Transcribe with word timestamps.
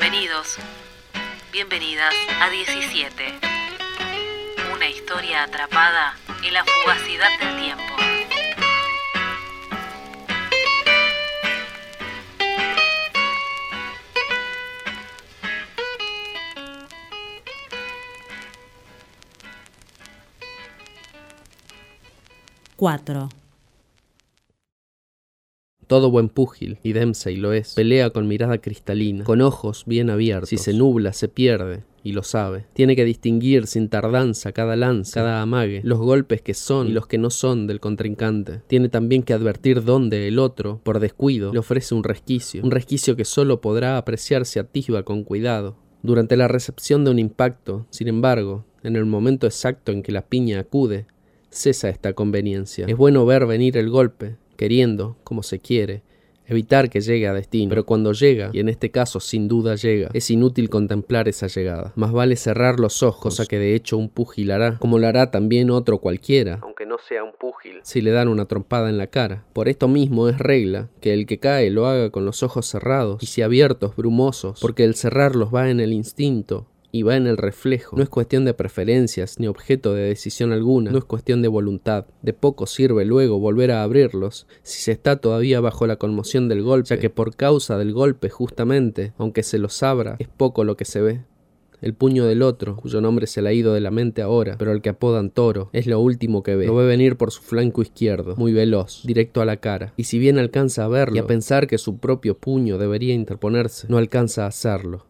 Bienvenidos, 0.00 0.56
bienvenidas 1.52 2.14
a 2.40 2.48
17. 2.48 3.38
Una 4.74 4.88
historia 4.88 5.42
atrapada 5.42 6.16
en 6.42 6.54
la 6.54 6.64
fugacidad 6.64 7.28
del 7.38 7.60
tiempo. 7.60 7.84
Cuatro. 22.74 23.28
Todo 25.90 26.08
buen 26.08 26.28
púgil, 26.28 26.78
y 26.84 26.92
Dempsey 26.92 27.34
lo 27.34 27.52
es, 27.52 27.74
pelea 27.74 28.10
con 28.10 28.28
mirada 28.28 28.58
cristalina, 28.58 29.24
con 29.24 29.40
ojos 29.40 29.82
bien 29.88 30.08
abiertos. 30.08 30.48
Si 30.48 30.56
se 30.56 30.72
nubla, 30.72 31.12
se 31.12 31.26
pierde, 31.26 31.82
y 32.04 32.12
lo 32.12 32.22
sabe. 32.22 32.64
Tiene 32.74 32.94
que 32.94 33.04
distinguir 33.04 33.66
sin 33.66 33.88
tardanza 33.88 34.52
cada 34.52 34.76
lanza, 34.76 35.14
cada 35.14 35.42
amague, 35.42 35.80
los 35.82 35.98
golpes 35.98 36.42
que 36.42 36.54
son 36.54 36.86
y 36.86 36.92
los 36.92 37.08
que 37.08 37.18
no 37.18 37.28
son 37.30 37.66
del 37.66 37.80
contrincante. 37.80 38.60
Tiene 38.68 38.88
también 38.88 39.24
que 39.24 39.32
advertir 39.32 39.82
dónde 39.82 40.28
el 40.28 40.38
otro, 40.38 40.80
por 40.84 41.00
descuido, 41.00 41.52
le 41.52 41.58
ofrece 41.58 41.92
un 41.92 42.04
resquicio, 42.04 42.62
un 42.62 42.70
resquicio 42.70 43.16
que 43.16 43.24
solo 43.24 43.60
podrá 43.60 43.98
apreciarse 43.98 44.60
atisba 44.60 45.02
con 45.02 45.24
cuidado. 45.24 45.74
Durante 46.04 46.36
la 46.36 46.46
recepción 46.46 47.04
de 47.04 47.10
un 47.10 47.18
impacto, 47.18 47.88
sin 47.90 48.06
embargo, 48.06 48.64
en 48.84 48.94
el 48.94 49.06
momento 49.06 49.48
exacto 49.48 49.90
en 49.90 50.04
que 50.04 50.12
la 50.12 50.22
piña 50.22 50.60
acude, 50.60 51.06
cesa 51.50 51.88
esta 51.88 52.12
conveniencia. 52.12 52.86
Es 52.86 52.96
bueno 52.96 53.26
ver 53.26 53.44
venir 53.44 53.76
el 53.76 53.90
golpe, 53.90 54.36
queriendo, 54.60 55.16
como 55.24 55.42
se 55.42 55.58
quiere, 55.58 56.02
evitar 56.44 56.90
que 56.90 57.00
llegue 57.00 57.26
a 57.26 57.32
destino. 57.32 57.70
Pero 57.70 57.86
cuando 57.86 58.12
llega, 58.12 58.50
y 58.52 58.60
en 58.60 58.68
este 58.68 58.90
caso 58.90 59.18
sin 59.18 59.48
duda 59.48 59.74
llega, 59.74 60.10
es 60.12 60.30
inútil 60.30 60.68
contemplar 60.68 61.28
esa 61.28 61.46
llegada. 61.46 61.94
Más 61.96 62.12
vale 62.12 62.36
cerrar 62.36 62.78
los 62.78 63.02
ojos, 63.02 63.22
cosa 63.22 63.46
que 63.46 63.58
de 63.58 63.74
hecho 63.74 63.96
un 63.96 64.10
púgil 64.10 64.50
hará, 64.50 64.76
como 64.78 64.98
lo 64.98 65.06
hará 65.06 65.30
también 65.30 65.70
otro 65.70 65.96
cualquiera, 65.96 66.58
aunque 66.60 66.84
no 66.84 66.98
sea 66.98 67.24
un 67.24 67.32
púgil, 67.40 67.80
si 67.84 68.02
le 68.02 68.10
dan 68.10 68.28
una 68.28 68.44
trompada 68.44 68.90
en 68.90 68.98
la 68.98 69.06
cara. 69.06 69.46
Por 69.54 69.66
esto 69.66 69.88
mismo 69.88 70.28
es 70.28 70.36
regla 70.36 70.90
que 71.00 71.14
el 71.14 71.24
que 71.24 71.38
cae 71.38 71.70
lo 71.70 71.86
haga 71.86 72.10
con 72.10 72.26
los 72.26 72.42
ojos 72.42 72.66
cerrados 72.66 73.22
y 73.22 73.26
si 73.26 73.40
abiertos, 73.40 73.96
brumosos, 73.96 74.60
porque 74.60 74.84
el 74.84 74.94
cerrarlos 74.94 75.54
va 75.54 75.70
en 75.70 75.80
el 75.80 75.94
instinto 75.94 76.66
y 76.92 77.02
va 77.02 77.16
en 77.16 77.26
el 77.26 77.36
reflejo. 77.36 77.96
No 77.96 78.02
es 78.02 78.08
cuestión 78.08 78.44
de 78.44 78.54
preferencias 78.54 79.38
ni 79.38 79.46
objeto 79.46 79.94
de 79.94 80.02
decisión 80.02 80.52
alguna, 80.52 80.90
no 80.90 80.98
es 80.98 81.04
cuestión 81.04 81.42
de 81.42 81.48
voluntad. 81.48 82.06
De 82.22 82.32
poco 82.32 82.66
sirve 82.66 83.04
luego 83.04 83.38
volver 83.38 83.70
a 83.70 83.82
abrirlos 83.82 84.46
si 84.62 84.82
se 84.82 84.92
está 84.92 85.16
todavía 85.16 85.60
bajo 85.60 85.86
la 85.86 85.96
conmoción 85.96 86.48
del 86.48 86.62
golpe, 86.62 86.88
ya 86.88 86.98
que 86.98 87.10
por 87.10 87.36
causa 87.36 87.78
del 87.78 87.92
golpe 87.92 88.28
justamente, 88.28 89.12
aunque 89.18 89.42
se 89.42 89.58
los 89.58 89.82
abra, 89.82 90.16
es 90.18 90.28
poco 90.28 90.64
lo 90.64 90.76
que 90.76 90.84
se 90.84 91.00
ve. 91.00 91.20
El 91.80 91.94
puño 91.94 92.26
del 92.26 92.42
otro, 92.42 92.76
cuyo 92.76 93.00
nombre 93.00 93.26
se 93.26 93.40
le 93.40 93.48
ha 93.48 93.52
ido 93.54 93.72
de 93.72 93.80
la 93.80 93.90
mente 93.90 94.20
ahora, 94.20 94.56
pero 94.58 94.70
al 94.70 94.82
que 94.82 94.90
apodan 94.90 95.30
toro, 95.30 95.70
es 95.72 95.86
lo 95.86 95.98
último 95.98 96.42
que 96.42 96.54
ve. 96.54 96.66
Lo 96.66 96.76
ve 96.76 96.84
venir 96.84 97.16
por 97.16 97.30
su 97.30 97.40
flanco 97.40 97.80
izquierdo, 97.80 98.36
muy 98.36 98.52
veloz, 98.52 99.02
directo 99.04 99.40
a 99.40 99.46
la 99.46 99.56
cara. 99.56 99.94
Y 99.96 100.04
si 100.04 100.18
bien 100.18 100.38
alcanza 100.38 100.84
a 100.84 100.88
verlo 100.88 101.16
y 101.16 101.20
a 101.20 101.26
pensar 101.26 101.66
que 101.66 101.78
su 101.78 101.96
propio 101.96 102.36
puño 102.36 102.76
debería 102.76 103.14
interponerse, 103.14 103.86
no 103.88 103.96
alcanza 103.96 104.44
a 104.44 104.48
hacerlo 104.48 105.09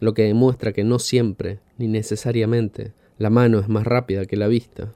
lo 0.00 0.14
que 0.14 0.24
demuestra 0.24 0.72
que 0.72 0.82
no 0.82 0.98
siempre, 0.98 1.60
ni 1.78 1.86
necesariamente, 1.86 2.92
la 3.18 3.30
mano 3.30 3.60
es 3.60 3.68
más 3.68 3.86
rápida 3.86 4.24
que 4.24 4.36
la 4.36 4.48
vista. 4.48 4.94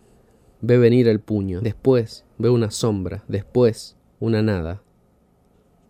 Ve 0.60 0.78
venir 0.78 1.08
el 1.08 1.20
puño, 1.20 1.60
después 1.60 2.24
ve 2.38 2.48
una 2.48 2.70
sombra, 2.70 3.22
después 3.28 3.96
una 4.18 4.42
nada. 4.42 4.82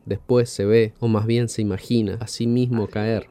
Después 0.04 0.50
se 0.50 0.64
ve, 0.64 0.92
o 0.98 1.08
más 1.08 1.26
bien 1.26 1.48
se 1.48 1.62
imagina, 1.62 2.18
a 2.20 2.26
sí 2.26 2.46
mismo 2.46 2.88
caer. 2.88 3.28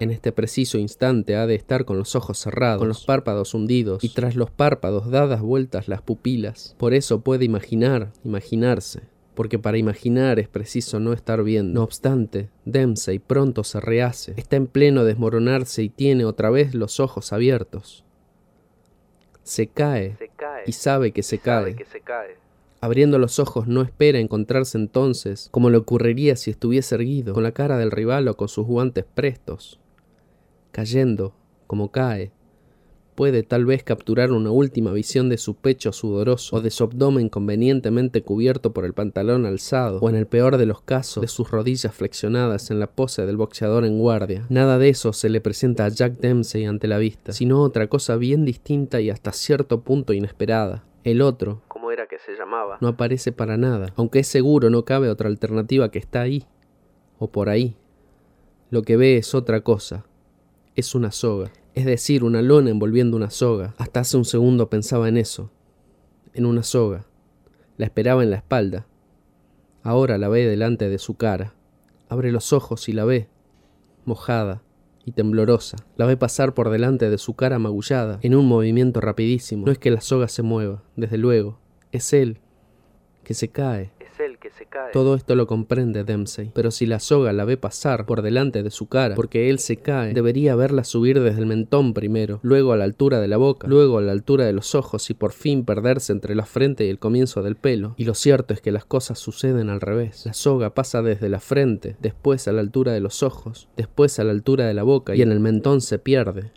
En 0.00 0.10
este 0.10 0.32
preciso 0.32 0.78
instante 0.78 1.36
ha 1.36 1.46
de 1.46 1.54
estar 1.54 1.84
con 1.84 1.98
los 1.98 2.16
ojos 2.16 2.38
cerrados, 2.38 2.78
con 2.78 2.88
los 2.88 3.04
párpados 3.04 3.54
hundidos, 3.54 4.02
y 4.02 4.08
tras 4.08 4.36
los 4.36 4.50
párpados 4.50 5.10
dadas 5.10 5.40
vueltas 5.40 5.88
las 5.88 6.02
pupilas. 6.02 6.74
Por 6.78 6.94
eso 6.94 7.20
puede 7.20 7.44
imaginar, 7.44 8.12
imaginarse, 8.24 9.02
porque 9.36 9.58
para 9.60 9.78
imaginar 9.78 10.40
es 10.40 10.48
preciso 10.48 10.98
no 10.98 11.12
estar 11.12 11.44
viendo. 11.44 11.78
No 11.78 11.84
obstante, 11.84 12.48
Dempsey 12.64 13.20
pronto 13.20 13.62
se 13.62 13.78
rehace, 13.78 14.34
está 14.36 14.56
en 14.56 14.66
pleno 14.66 15.04
desmoronarse 15.04 15.84
y 15.84 15.90
tiene 15.90 16.24
otra 16.24 16.50
vez 16.50 16.74
los 16.74 16.98
ojos 16.98 17.32
abiertos. 17.32 18.04
Se 19.44 19.68
cae, 19.68 20.16
y 20.66 20.72
sabe 20.72 21.12
que 21.12 21.22
se, 21.22 21.38
cae. 21.38 21.76
Abriendo 22.80 23.18
los 23.18 23.38
ojos 23.38 23.68
no 23.68 23.82
espera 23.82 24.18
encontrarse 24.18 24.78
entonces, 24.78 25.48
como 25.52 25.70
le 25.70 25.76
ocurriría 25.76 26.34
si 26.34 26.50
estuviese 26.50 26.96
erguido, 26.96 27.34
con 27.34 27.44
la 27.44 27.52
cara 27.52 27.78
del 27.78 27.92
rival 27.92 28.26
o 28.26 28.36
con 28.36 28.48
sus 28.48 28.66
guantes 28.66 29.04
prestos. 29.04 29.78
Cayendo, 30.72 31.34
como 31.66 31.92
cae, 31.92 32.32
puede 33.16 33.42
tal 33.42 33.64
vez 33.64 33.82
capturar 33.82 34.30
una 34.30 34.50
última 34.50 34.92
visión 34.92 35.28
de 35.28 35.38
su 35.38 35.56
pecho 35.56 35.92
sudoroso 35.92 36.56
o 36.56 36.60
de 36.60 36.70
su 36.70 36.84
abdomen 36.84 37.28
convenientemente 37.28 38.22
cubierto 38.22 38.72
por 38.72 38.84
el 38.84 38.92
pantalón 38.92 39.46
alzado 39.46 39.98
o 40.00 40.08
en 40.08 40.14
el 40.14 40.26
peor 40.26 40.58
de 40.58 40.66
los 40.66 40.82
casos 40.82 41.22
de 41.22 41.28
sus 41.28 41.50
rodillas 41.50 41.94
flexionadas 41.94 42.70
en 42.70 42.78
la 42.78 42.86
pose 42.86 43.26
del 43.26 43.38
boxeador 43.38 43.84
en 43.84 43.98
guardia. 43.98 44.46
Nada 44.50 44.78
de 44.78 44.90
eso 44.90 45.12
se 45.12 45.30
le 45.30 45.40
presenta 45.40 45.86
a 45.86 45.88
Jack 45.88 46.18
Dempsey 46.18 46.66
ante 46.66 46.86
la 46.86 46.98
vista, 46.98 47.32
sino 47.32 47.62
otra 47.62 47.88
cosa 47.88 48.16
bien 48.16 48.44
distinta 48.44 49.00
y 49.00 49.10
hasta 49.10 49.32
cierto 49.32 49.80
punto 49.80 50.12
inesperada. 50.12 50.84
El 51.02 51.22
otro, 51.22 51.62
como 51.68 51.90
era 51.90 52.06
que 52.06 52.18
se 52.18 52.36
llamaba, 52.36 52.78
no 52.80 52.88
aparece 52.88 53.32
para 53.32 53.56
nada, 53.56 53.92
aunque 53.96 54.18
es 54.18 54.26
seguro 54.26 54.70
no 54.70 54.84
cabe 54.84 55.08
otra 55.08 55.28
alternativa 55.28 55.90
que 55.90 55.98
está 55.98 56.20
ahí 56.20 56.44
o 57.18 57.28
por 57.28 57.48
ahí. 57.48 57.76
Lo 58.70 58.82
que 58.82 58.96
ve 58.96 59.16
es 59.16 59.34
otra 59.34 59.62
cosa, 59.62 60.04
es 60.74 60.94
una 60.94 61.12
soga 61.12 61.50
es 61.76 61.84
decir, 61.84 62.24
una 62.24 62.40
lona 62.40 62.70
envolviendo 62.70 63.18
una 63.18 63.28
soga. 63.28 63.74
Hasta 63.76 64.00
hace 64.00 64.16
un 64.16 64.24
segundo 64.24 64.70
pensaba 64.70 65.10
en 65.10 65.18
eso, 65.18 65.50
en 66.32 66.46
una 66.46 66.62
soga. 66.62 67.04
La 67.76 67.84
esperaba 67.84 68.22
en 68.22 68.30
la 68.30 68.36
espalda. 68.36 68.86
Ahora 69.82 70.16
la 70.16 70.28
ve 70.28 70.46
delante 70.46 70.88
de 70.88 70.98
su 70.98 71.18
cara. 71.18 71.54
Abre 72.08 72.32
los 72.32 72.54
ojos 72.54 72.88
y 72.88 72.94
la 72.94 73.04
ve, 73.04 73.28
mojada 74.06 74.62
y 75.04 75.12
temblorosa. 75.12 75.76
La 75.98 76.06
ve 76.06 76.16
pasar 76.16 76.54
por 76.54 76.70
delante 76.70 77.10
de 77.10 77.18
su 77.18 77.34
cara 77.34 77.58
magullada, 77.58 78.20
en 78.22 78.34
un 78.34 78.48
movimiento 78.48 79.02
rapidísimo. 79.02 79.66
No 79.66 79.72
es 79.72 79.78
que 79.78 79.90
la 79.90 80.00
soga 80.00 80.28
se 80.28 80.40
mueva, 80.40 80.82
desde 80.96 81.18
luego. 81.18 81.58
Es 81.92 82.14
él, 82.14 82.38
que 83.22 83.34
se 83.34 83.48
cae, 83.48 83.92
todo 84.92 85.14
esto 85.14 85.34
lo 85.34 85.46
comprende 85.46 86.04
Dempsey, 86.04 86.50
pero 86.54 86.70
si 86.70 86.86
la 86.86 87.00
soga 87.00 87.32
la 87.32 87.44
ve 87.44 87.56
pasar 87.56 88.06
por 88.06 88.22
delante 88.22 88.62
de 88.62 88.70
su 88.70 88.88
cara, 88.88 89.14
porque 89.14 89.50
él 89.50 89.58
se 89.58 89.76
cae, 89.76 90.14
debería 90.14 90.54
verla 90.56 90.84
subir 90.84 91.20
desde 91.20 91.40
el 91.40 91.46
mentón 91.46 91.94
primero, 91.94 92.40
luego 92.42 92.72
a 92.72 92.76
la 92.76 92.84
altura 92.84 93.20
de 93.20 93.28
la 93.28 93.36
boca, 93.36 93.68
luego 93.68 93.98
a 93.98 94.02
la 94.02 94.12
altura 94.12 94.44
de 94.44 94.52
los 94.52 94.74
ojos 94.74 95.10
y 95.10 95.14
por 95.14 95.32
fin 95.32 95.64
perderse 95.64 96.12
entre 96.12 96.34
la 96.34 96.46
frente 96.46 96.86
y 96.86 96.90
el 96.90 96.98
comienzo 96.98 97.42
del 97.42 97.56
pelo. 97.56 97.94
Y 97.96 98.04
lo 98.04 98.14
cierto 98.14 98.54
es 98.54 98.60
que 98.60 98.72
las 98.72 98.84
cosas 98.84 99.18
suceden 99.18 99.70
al 99.70 99.80
revés. 99.80 100.26
La 100.26 100.32
soga 100.32 100.74
pasa 100.74 101.02
desde 101.02 101.28
la 101.28 101.40
frente, 101.40 101.96
después 102.00 102.48
a 102.48 102.52
la 102.52 102.60
altura 102.60 102.92
de 102.92 103.00
los 103.00 103.22
ojos, 103.22 103.68
después 103.76 104.18
a 104.18 104.24
la 104.24 104.32
altura 104.32 104.66
de 104.66 104.74
la 104.74 104.82
boca 104.82 105.14
y 105.14 105.22
en 105.22 105.32
el 105.32 105.40
mentón 105.40 105.80
se 105.80 105.98
pierde. 105.98 106.52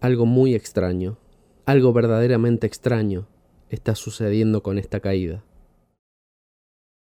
Algo 0.00 0.26
muy 0.26 0.54
extraño, 0.54 1.18
algo 1.66 1.92
verdaderamente 1.92 2.66
extraño 2.66 3.26
está 3.68 3.94
sucediendo 3.94 4.62
con 4.62 4.78
esta 4.78 5.00
caída. 5.00 5.44